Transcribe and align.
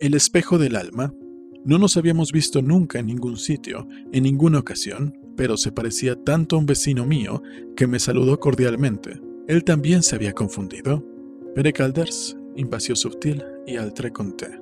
El 0.00 0.14
espejo 0.14 0.56
del 0.56 0.76
alma. 0.76 1.14
No 1.62 1.78
nos 1.78 1.98
habíamos 1.98 2.32
visto 2.32 2.62
nunca 2.62 2.98
en 2.98 3.06
ningún 3.06 3.36
sitio, 3.36 3.86
en 4.12 4.22
ninguna 4.22 4.58
ocasión, 4.58 5.18
pero 5.36 5.58
se 5.58 5.72
parecía 5.72 6.16
tanto 6.16 6.56
a 6.56 6.58
un 6.58 6.64
vecino 6.64 7.04
mío 7.04 7.42
que 7.76 7.86
me 7.86 7.98
saludó 7.98 8.40
cordialmente. 8.40 9.20
Él 9.46 9.62
también 9.62 10.02
se 10.02 10.16
había 10.16 10.32
confundido. 10.32 11.04
Pere 11.54 11.74
Calders, 11.74 12.34
invasión 12.56 12.96
sutil 12.96 13.44
y 13.66 13.76
altre 13.76 14.10
conté. 14.10 14.60